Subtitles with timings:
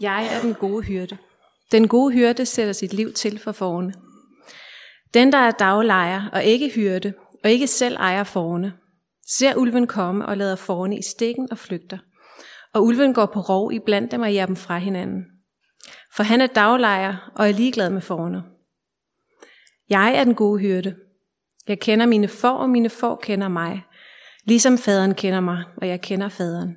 [0.00, 1.16] Jeg er den gode hyrde.
[1.72, 3.94] Den gode hyrde sætter sit liv til for forne.
[5.14, 7.12] Den, der er daglejer og ikke hyrde,
[7.44, 8.72] og ikke selv ejer forne,
[9.38, 11.98] ser ulven komme og lader forne i stikken og flygter.
[12.72, 15.24] Og ulven går på rov i blandt dem og jager dem fra hinanden.
[16.16, 18.42] For han er daglejer og er ligeglad med forne.
[19.88, 20.96] Jeg er den gode hyrde.
[21.68, 23.82] Jeg kender mine får, og mine får kender mig.
[24.44, 26.76] Ligesom faderen kender mig, og jeg kender faderen.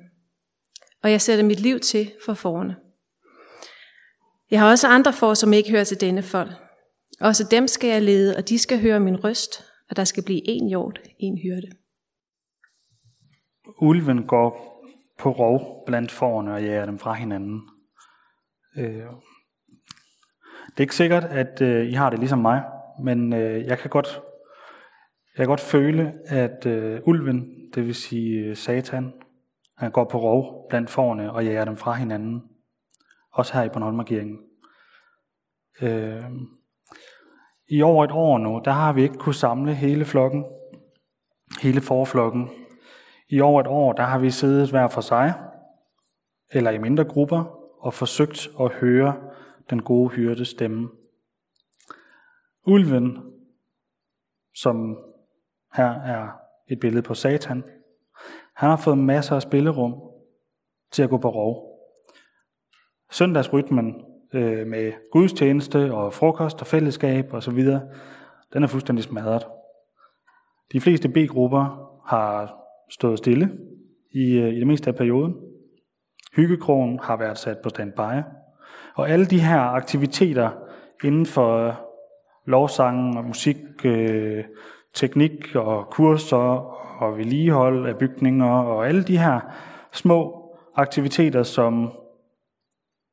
[1.02, 2.76] Og jeg sætter mit liv til for forne.
[4.50, 6.50] Jeg har også andre får, som ikke hører til denne folk.
[7.20, 10.40] Også dem skal jeg lede, og de skal høre min røst, og der skal blive
[10.44, 11.70] en hjort, en hyrde.
[13.80, 14.80] Ulven går
[15.18, 17.60] på rov blandt forerne og jager dem fra hinanden.
[18.76, 19.06] Øh,
[20.68, 22.62] det er ikke sikkert, at øh, I har det ligesom mig,
[23.04, 24.20] men øh, jeg kan godt
[25.36, 26.66] jeg kan godt føle, at
[27.06, 29.12] ulven, det vil sige Satan,
[29.76, 32.42] han går på rov blandt forerne og jager dem fra hinanden.
[33.38, 34.38] Også her i Bornholmerkirken.
[35.82, 36.24] Øh,
[37.68, 40.44] I over et år nu, der har vi ikke kunne samle hele flokken,
[41.62, 42.50] hele forflokken.
[43.28, 45.34] I over et år, der har vi siddet hver for sig,
[46.50, 47.44] eller i mindre grupper,
[47.80, 49.30] og forsøgt at høre
[49.70, 50.88] den gode hyrde stemme.
[52.66, 53.18] Ulven,
[54.54, 54.98] som
[55.74, 56.28] her er
[56.68, 57.64] et billede på Satan,
[58.54, 59.94] han har fået masser af spillerum
[60.92, 61.67] til at gå på rov.
[63.10, 67.64] Søndagsrytmen øh, med gudstjeneste og frokost og fællesskab osv.,
[68.52, 69.46] den er fuldstændig smadret.
[70.72, 72.54] De fleste B-grupper har
[72.90, 73.50] stået stille
[74.12, 75.34] i, øh, i det meste af perioden.
[76.36, 78.22] Hyggekrogen har været sat på standby.
[78.94, 80.50] Og alle de her aktiviteter
[81.04, 81.80] inden for
[82.46, 84.44] lovsangen og musik, øh,
[84.94, 89.40] teknik og kurser og vedligehold af bygninger og alle de her
[89.92, 91.92] små aktiviteter, som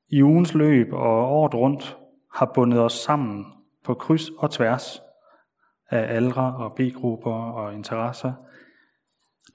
[0.09, 1.98] i ugens løb og året rundt
[2.34, 3.45] har bundet os sammen
[3.84, 5.02] på kryds og tværs
[5.89, 8.34] af aldre og B-grupper og interesser,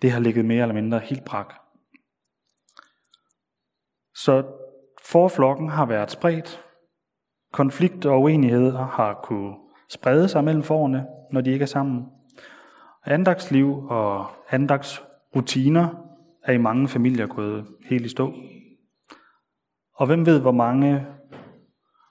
[0.02, 1.54] det har ligget mere eller mindre helt brak.
[4.14, 4.44] Så
[5.02, 6.64] forflokken har været spredt.
[7.52, 9.54] Konflikt og uenigheder har kunne
[9.88, 12.06] sprede sig mellem forerne, når de ikke er sammen.
[13.04, 15.88] Andagsliv og andagsrutiner
[16.44, 18.34] er i mange familier gået helt i stå.
[20.00, 21.06] Og hvem ved, hvor mange,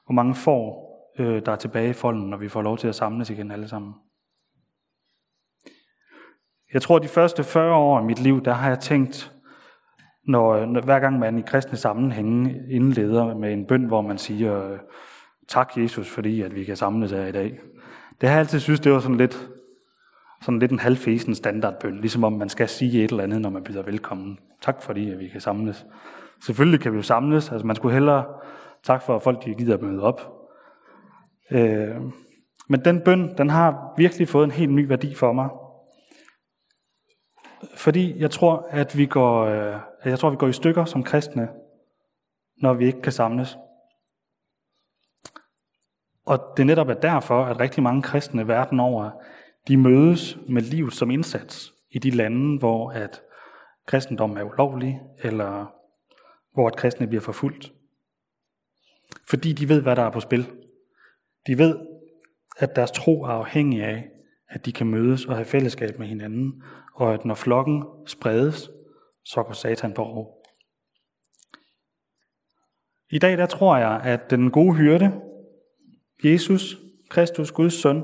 [0.05, 0.89] hvor mange får,
[1.19, 3.67] øh, der er tilbage i folden, når vi får lov til at samles igen alle
[3.67, 3.93] sammen.
[6.73, 9.33] Jeg tror, de første 40 år af mit liv, der har jeg tænkt,
[10.27, 14.71] når, når hver gang man i kristne sammenhænge indleder med en bøn, hvor man siger,
[14.71, 14.79] øh,
[15.47, 17.59] tak Jesus, fordi at vi kan samles her i dag.
[18.21, 19.49] Det har jeg altid synes, det var sådan lidt,
[20.41, 23.63] sådan lidt en halvfesen standardbøn, ligesom om man skal sige et eller andet, når man
[23.63, 24.39] byder velkommen.
[24.61, 25.85] Tak fordi, at vi kan samles.
[26.45, 28.25] Selvfølgelig kan vi jo samles, altså man skulle hellere
[28.83, 30.21] tak for, at folk de gider at møde op.
[31.51, 31.95] Øh,
[32.67, 35.49] men den bøn, den har virkelig fået en helt ny værdi for mig.
[37.75, 41.49] Fordi jeg tror, at vi går, øh, jeg tror, vi går i stykker som kristne,
[42.61, 43.57] når vi ikke kan samles.
[46.25, 49.11] Og det netop er derfor, at rigtig mange kristne verden over,
[49.67, 53.21] de mødes med livet som indsats i de lande, hvor at
[53.87, 55.78] kristendom er ulovlig, eller
[56.59, 57.73] hvor at kristne bliver forfulgt.
[59.29, 60.47] Fordi de ved, hvad der er på spil.
[61.47, 61.79] De ved,
[62.57, 64.09] at deres tro er afhængig af,
[64.49, 66.63] at de kan mødes og have fællesskab med hinanden,
[66.95, 68.69] og at når flokken spredes,
[69.25, 70.43] så går Satan på ro.
[73.09, 75.21] I dag der tror jeg, at den gode hyrde,
[76.23, 76.77] Jesus,
[77.09, 78.03] Kristus, Guds søn,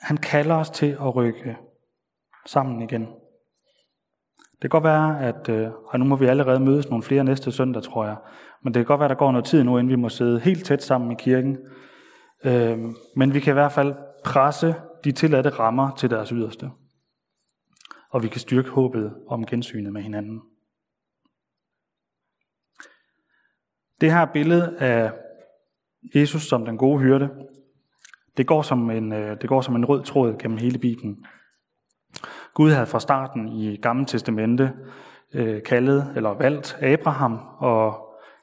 [0.00, 1.56] han kalder os til at rykke
[2.46, 3.25] sammen igen.
[4.62, 7.52] Det kan godt være, at øh, og nu må vi allerede mødes nogle flere næste
[7.52, 8.16] søndag, tror jeg.
[8.64, 10.40] Men det kan godt være, at der går noget tid nu, inden vi må sidde
[10.40, 11.58] helt tæt sammen i kirken.
[12.44, 12.78] Øh,
[13.16, 13.94] men vi kan i hvert fald
[14.24, 14.74] presse
[15.04, 16.70] de tilladte rammer til deres yderste.
[18.10, 20.40] Og vi kan styrke håbet om gensynet med hinanden.
[24.00, 25.12] Det her billede af
[26.14, 27.30] Jesus som den gode hyrde,
[28.36, 31.26] det går som en, øh, det går som en rød tråd gennem hele Bibelen.
[32.56, 34.72] Gud havde fra starten i Gamle Testamente
[35.34, 37.94] øh, kaldet eller valgt Abraham og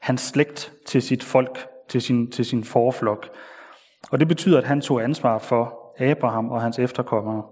[0.01, 3.29] hans slægt til sit folk, til sin, til sin forflok.
[4.11, 7.43] Og det betyder, at han tog ansvar for Abraham og hans efterkommere.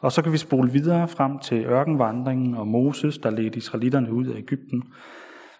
[0.00, 4.26] Og så kan vi spole videre frem til ørkenvandringen og Moses, der ledte israelitterne ud
[4.26, 4.82] af Ægypten,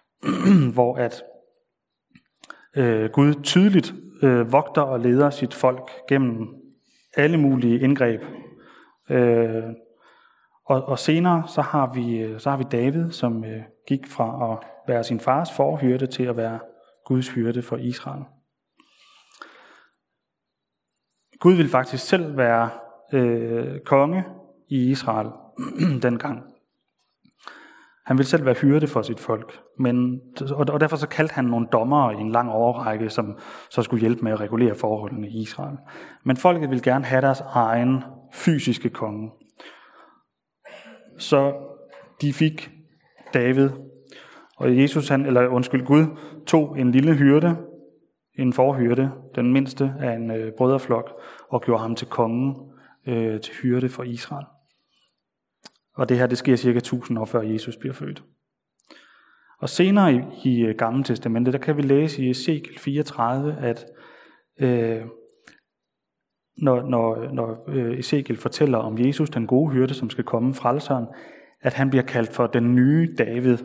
[0.75, 1.23] hvor at
[2.77, 6.47] øh, Gud tydeligt øh, vogter og leder sit folk gennem
[7.17, 8.21] alle mulige indgreb.
[9.09, 9.63] Øh,
[10.65, 14.51] og, og senere så har vi øh, så har vi David, som øh, gik fra
[14.51, 16.59] at være sin fars forhyrte til at være
[17.05, 18.23] Guds hyrde for Israel.
[21.39, 22.69] Gud ville faktisk selv være
[23.13, 24.23] øh, konge
[24.69, 25.29] i Israel
[26.03, 26.43] dengang.
[28.05, 30.21] Han ville selv være hyrde for sit folk, men,
[30.51, 33.37] og derfor så kaldte han nogle dommere i en lang overrække, som
[33.69, 35.77] så skulle hjælpe med at regulere forholdene i Israel.
[36.25, 39.31] Men folket ville gerne have deres egen fysiske konge.
[41.23, 41.53] Så
[42.21, 42.71] de fik
[43.33, 43.69] David,
[44.57, 46.05] og Jesus, han, eller undskyld, Gud,
[46.47, 47.57] tog en lille hyrde,
[48.39, 51.09] en forhyrde, den mindste af en øh, brødreflok,
[51.49, 52.55] og gjorde ham til kongen,
[53.07, 54.45] øh, til hyrde for Israel.
[55.95, 58.23] Og det her, det sker cirka 1000 år før Jesus bliver født.
[59.59, 63.85] Og senere i, i øh, Gamle Testamentet, der kan vi læse i Ezekiel 34, at
[64.59, 65.01] øh,
[66.57, 71.05] når, når, når øh, Ezekiel fortæller om Jesus, den gode hyrde, som skal komme, frelseren,
[71.61, 73.57] at han bliver kaldt for den nye David,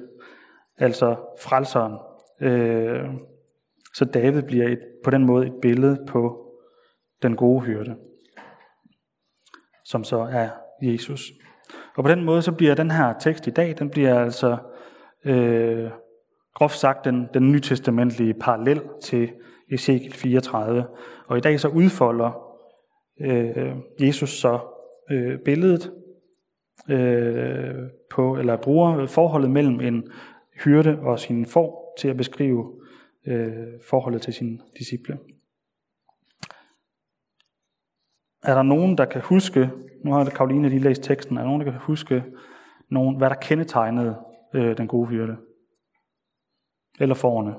[0.78, 1.98] altså frelseren.
[2.40, 3.04] Øh,
[3.94, 6.52] så David bliver et, på den måde et billede på
[7.22, 7.96] den gode hyrde,
[9.84, 10.48] som så er
[10.82, 11.32] Jesus.
[11.96, 14.56] Og på den måde så bliver den her tekst i dag, den bliver altså
[15.24, 15.90] øh,
[16.54, 19.30] groft sagt den, den nytestamentlige parallel til
[19.70, 20.86] Ezekiel 34.
[21.26, 22.47] Og i dag så udfolder
[23.20, 24.60] øh, Jesus så
[25.10, 25.92] øh, billedet
[26.88, 30.10] øh, på, eller bruger forholdet mellem en
[30.64, 32.80] hyrde og sin får til at beskrive
[33.26, 35.18] øh, forholdet til sine disciple.
[38.42, 39.70] Er der nogen, der kan huske,
[40.04, 42.24] nu har Karoline lige læst teksten, er der nogen, der kan huske,
[42.88, 44.16] nogen, hvad der kendetegnede
[44.54, 45.36] øh, den gode hyrde?
[47.00, 47.54] Eller forerne?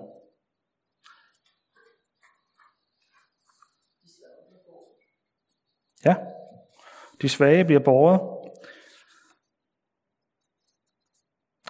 [6.06, 6.16] Ja,
[7.22, 8.22] de svage bliver borget.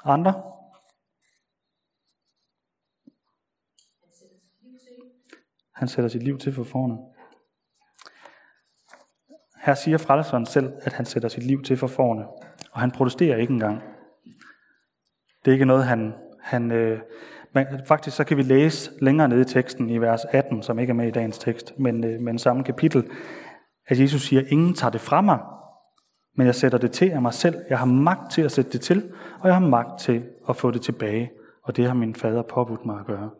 [0.03, 0.43] Andre?
[5.73, 6.97] Han sætter sit liv til for forne.
[9.61, 12.27] Her siger frelseren selv, at han sætter sit liv til for forne,
[12.71, 13.81] og han protesterer ikke engang.
[15.45, 16.13] Det er ikke noget, han...
[16.41, 17.01] han øh,
[17.53, 20.91] men faktisk så kan vi læse længere nede i teksten i vers 18, som ikke
[20.91, 23.11] er med i dagens tekst, men, øh, men samme kapitel,
[23.89, 25.39] at Jesus siger, ingen tager det fra mig,
[26.35, 27.55] men jeg sætter det til af mig selv.
[27.69, 30.71] Jeg har magt til at sætte det til, og jeg har magt til at få
[30.71, 31.31] det tilbage,
[31.63, 33.31] og det har min fader påbudt mig at gøre.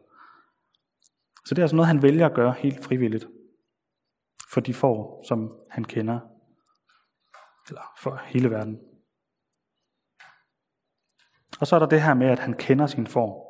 [1.46, 3.28] Så det er altså noget, han vælger at gøre helt frivilligt
[4.54, 6.20] for de får, som han kender,
[7.68, 8.80] eller for hele verden.
[11.60, 13.46] Og så er der det her med, at han kender sin form.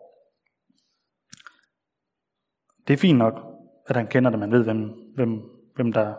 [2.88, 3.34] Det er fint nok,
[3.88, 5.42] at han kender det, man ved, hvem, hvem,
[5.76, 6.16] hvem, der,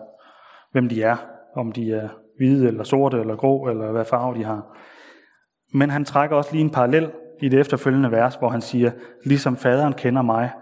[0.71, 1.17] hvem de er,
[1.55, 4.79] om de er hvide eller sorte eller grå, eller hvad farve de har.
[5.75, 7.13] Men han trækker også lige en parallel
[7.43, 8.93] i det efterfølgende vers, hvor han siger,
[9.25, 10.53] ligesom faderen kender mig,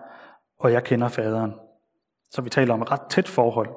[0.58, 1.54] og jeg kender faderen.
[2.30, 3.68] Så vi taler om et ret tæt forhold.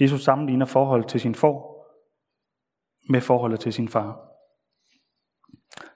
[0.00, 1.76] Jesus sammenligner forholdet til sin for
[3.08, 4.20] med forholdet til sin far.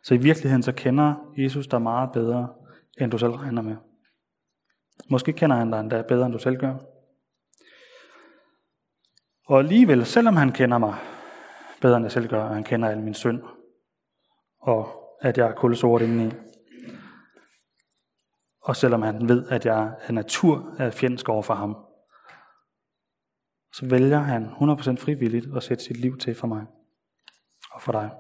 [0.03, 2.49] Så i virkeligheden så kender Jesus dig meget bedre,
[3.01, 3.77] end du selv regner med.
[5.11, 6.77] Måske kender han dig endda bedre, end du selv gør.
[9.51, 10.95] Og alligevel, selvom han kender mig
[11.81, 13.43] bedre, end jeg selv gør, og han kender al min synd,
[14.61, 14.89] og
[15.21, 16.33] at jeg er kulsort indeni,
[18.61, 21.77] og selvom han ved, at jeg af natur er fjendsk over for ham,
[23.73, 26.67] så vælger han 100% frivilligt at sætte sit liv til for mig
[27.73, 28.11] og for dig.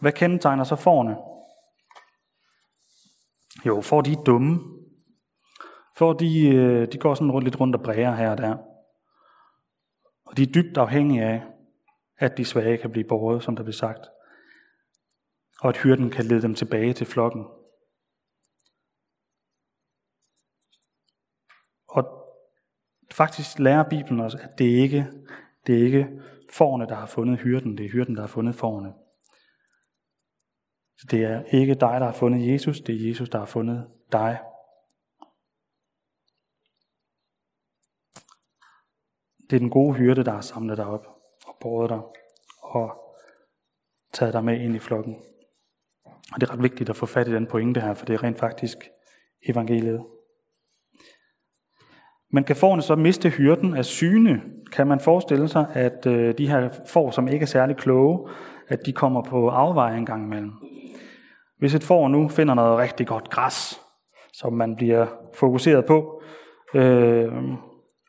[0.00, 1.16] Hvad kendetegner så forne?
[3.66, 4.75] Jo, for de er dumme.
[5.98, 8.56] For de, øh, de går sådan rundt, lidt rundt og bræger her og der.
[10.24, 11.42] Og de er dybt afhængige af,
[12.18, 14.06] at de svage kan blive båret, som der bliver sagt.
[15.60, 17.44] Og at hyrden kan lede dem tilbage til flokken.
[21.88, 22.04] Og
[23.12, 25.06] faktisk lærer Bibelen os, at det ikke
[25.66, 26.08] det er ikke
[26.52, 28.92] forne, der har fundet hyrden, det er hyrden, der har fundet forne.
[30.98, 33.86] Så det er ikke dig, der har fundet Jesus, det er Jesus, der har fundet
[34.12, 34.40] dig.
[39.50, 41.06] Det er den gode hyrde, der har samlet dig op
[41.46, 42.00] og båret dig
[42.62, 42.90] og
[44.12, 45.16] taget dig med ind i flokken.
[46.32, 48.22] Og det er ret vigtigt at få fat i den pointe her, for det er
[48.22, 48.78] rent faktisk
[49.48, 50.04] evangeliet.
[52.32, 54.42] Men kan forne så miste hyrden af syne?
[54.72, 58.30] Kan man forestille sig, at øh, de her får, som ikke er særlig kloge,
[58.68, 60.52] at de kommer på afveje en gang imellem?
[61.58, 63.80] Hvis et får nu finder noget rigtig godt græs,
[64.32, 66.22] som man bliver fokuseret på,
[66.74, 67.32] øh,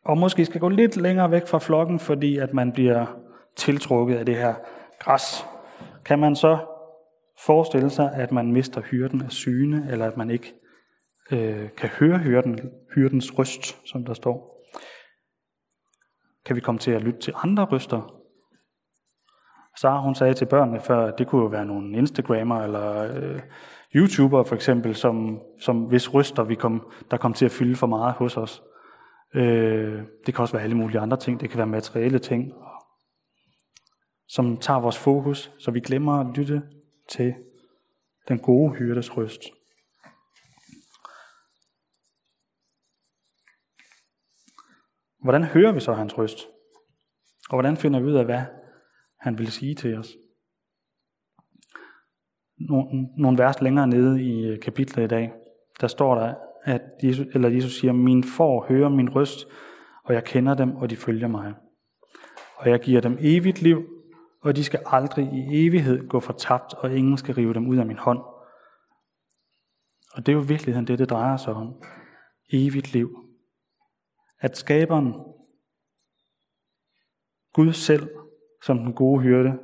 [0.07, 3.05] og måske skal gå lidt længere væk fra flokken, fordi at man bliver
[3.55, 4.55] tiltrukket af det her
[4.99, 5.45] græs,
[6.05, 6.57] kan man så
[7.45, 10.53] forestille sig, at man mister hyrden af syne, eller at man ikke
[11.31, 12.59] øh, kan høre hyrden,
[12.95, 14.63] hyrdens røst, som der står?
[16.45, 18.13] Kan vi komme til at lytte til andre røster?
[19.77, 23.39] Sara hun sagde til børnene før, at det kunne jo være nogle Instagrammer eller øh,
[23.95, 27.87] YouTuber for eksempel, som, som hvis røster vi kom, der kom til at fylde for
[27.87, 28.63] meget hos os.
[29.35, 31.39] Øh, det kan også være alle mulige andre ting.
[31.39, 32.53] Det kan være materielle ting,
[34.27, 36.61] som tager vores fokus, så vi glemmer at lytte
[37.09, 37.35] til
[38.27, 39.41] den gode hyrdes røst.
[45.23, 46.47] Hvordan hører vi så hans røst?
[47.49, 48.41] Og hvordan finder vi ud af, hvad
[49.19, 50.15] han vil sige til os?
[52.57, 55.33] Nogle, nogle vers længere nede i kapitlet i dag,
[55.81, 59.47] der står der, at Jesus, eller Jesus siger, min får hører min røst,
[60.03, 61.53] og jeg kender dem, og de følger mig.
[62.55, 63.83] Og jeg giver dem evigt liv,
[64.41, 67.85] og de skal aldrig i evighed gå fortabt, og ingen skal rive dem ud af
[67.85, 68.19] min hånd.
[70.13, 71.83] Og det er jo virkeligheden det, det drejer sig om.
[72.53, 73.09] Evigt liv.
[74.39, 75.13] At skaberen,
[77.53, 78.09] Gud selv,
[78.63, 79.59] som den gode hyrde,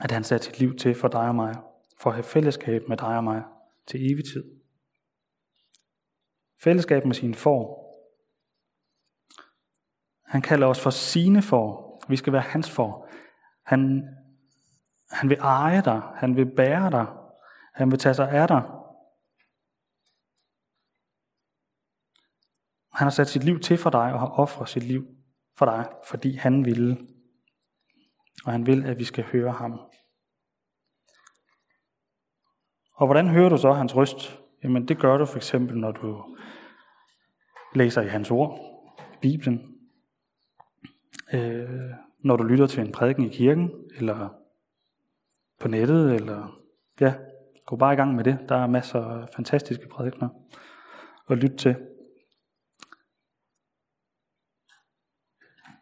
[0.00, 1.54] at han satte sit liv til for dig og mig,
[2.00, 3.42] for at have fællesskab med dig og mig
[3.86, 4.59] til evig tid.
[6.62, 7.80] Fællesskab med sine får.
[10.26, 12.02] Han kalder os for sine får.
[12.08, 13.08] Vi skal være hans får.
[13.66, 14.02] Han,
[15.10, 16.02] han vil eje dig.
[16.14, 17.06] Han vil bære dig.
[17.74, 18.62] Han vil tage sig af dig.
[22.92, 25.06] Han har sat sit liv til for dig og har offret sit liv
[25.58, 27.08] for dig, fordi han ville.
[28.44, 29.72] Og han vil, at vi skal høre ham.
[32.92, 34.40] Og hvordan hører du så hans røst?
[34.64, 36.24] Jamen det gør du for eksempel, når du
[37.74, 38.60] læser i hans ord,
[39.20, 39.76] Bibelen.
[41.32, 44.28] Øh, når du lytter til en prædiken i kirken, eller
[45.60, 46.60] på nettet, eller
[47.00, 47.14] ja,
[47.66, 48.38] gå bare i gang med det.
[48.48, 50.28] Der er masser af fantastiske prædikener
[51.30, 51.76] at lytte til.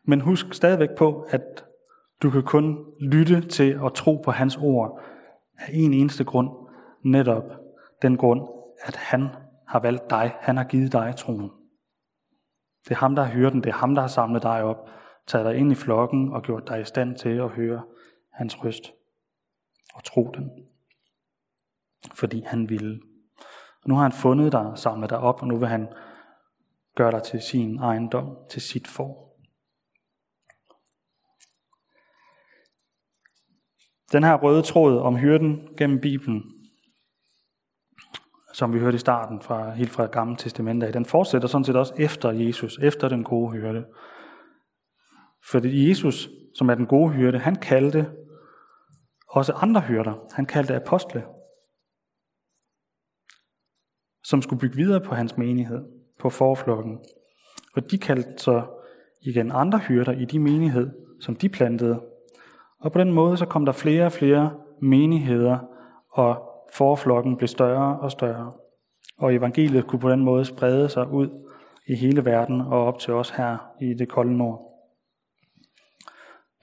[0.04, 1.64] Men husk stadigvæk på, at
[2.22, 5.02] du kan kun lytte til og tro på hans ord
[5.58, 6.50] af en eneste grund,
[7.02, 7.44] netop
[8.02, 9.28] den grund, at han
[9.68, 11.50] har valgt dig, han har givet dig troen.
[12.84, 14.90] Det er ham, der har hørt den, det er ham, der har samlet dig op,
[15.26, 17.84] taget dig ind i flokken og gjort dig i stand til at høre
[18.32, 18.92] hans røst
[19.94, 20.50] og tro den.
[22.14, 23.00] Fordi han ville.
[23.82, 25.88] Og nu har han fundet dig, samlet dig op, og nu vil han
[26.96, 29.28] gøre dig til sin ejendom, til sit for.
[34.12, 36.57] Den her røde tråd om hyrden gennem Bibelen,
[38.58, 41.94] som vi hørte i starten fra helt fra Gamle Testamentet, den fortsætter sådan set også
[41.98, 43.84] efter Jesus, efter den gode hyrde.
[45.50, 48.10] Fordi Jesus, som er den gode hyrde, han kaldte
[49.28, 50.14] også andre hyrder.
[50.32, 51.24] Han kaldte apostle,
[54.24, 55.84] som skulle bygge videre på hans menighed,
[56.20, 56.98] på forflokken.
[57.76, 58.62] Og de kaldte så
[59.22, 62.00] igen andre hyrder i de menighed, som de plantede.
[62.80, 65.58] Og på den måde så kom der flere og flere menigheder,
[66.12, 68.52] og forflokken blev større og større.
[69.18, 71.52] Og evangeliet kunne på den måde sprede sig ud
[71.88, 74.68] i hele verden og op til os her i det kolde nord.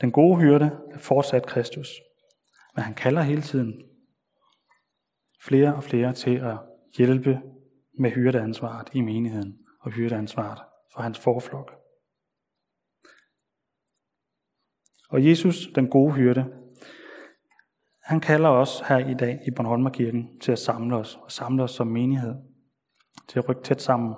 [0.01, 1.88] Den gode hyrde er fortsat Kristus,
[2.75, 3.81] men han kalder hele tiden
[5.43, 6.57] flere og flere til at
[6.97, 7.41] hjælpe
[8.00, 10.59] med hyrdeansvaret i menigheden og hyrdeansvaret
[10.93, 11.71] for hans forflok.
[15.09, 16.45] Og Jesus, den gode hyrde,
[18.05, 21.71] han kalder os her i dag i Bornholmerkirken til at samle os, og samle os
[21.71, 22.35] som menighed,
[23.27, 24.15] til at rykke tæt sammen.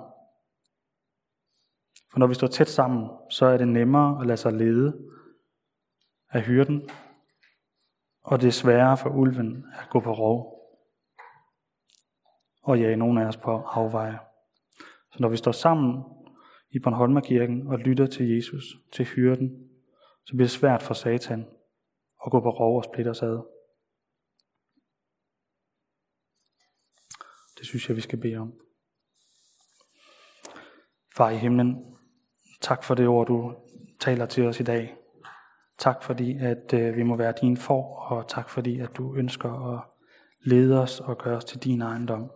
[2.12, 4.98] For når vi står tæt sammen, så er det nemmere at lade sig lede
[6.30, 6.88] af hyrden,
[8.22, 10.58] og det er sværere for ulven at gå på rov
[12.62, 14.18] og jage nogen af os på afveje.
[15.12, 16.02] Så når vi står sammen
[16.70, 19.68] i Bornholmerkirken og lytter til Jesus, til hyrden,
[20.26, 21.46] så bliver det svært for Satan
[22.26, 23.57] at gå på rov og splitte os ad.
[27.58, 28.52] Det synes jeg, vi skal bede om.
[31.16, 31.96] Far i himlen,
[32.60, 33.54] tak for det ord, du
[34.00, 34.96] taler til os i dag.
[35.78, 39.74] Tak fordi, at øh, vi må være din for, og tak fordi, at du ønsker
[39.74, 39.84] at
[40.44, 42.30] lede os og gøre os til din ejendom.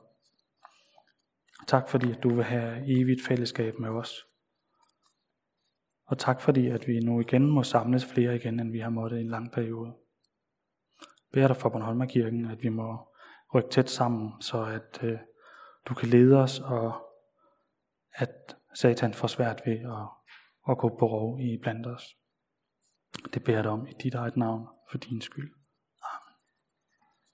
[1.67, 4.27] Tak fordi, at du vil have evigt fællesskab med os.
[6.07, 9.19] Og tak fordi, at vi nu igen må samles flere igen, end vi har måttet
[9.19, 9.93] i en lang periode.
[11.33, 13.12] Bær dig for Bornholmerkirken, at vi må
[13.55, 15.19] rykke tæt sammen, så at øh,
[15.89, 16.93] du kan lede os, og
[18.15, 20.09] at Satan får svært ved at,
[20.69, 22.17] at gå på rov i blandt os.
[23.35, 25.62] Det beder jeg dig om i dit eget navn, for din skyld.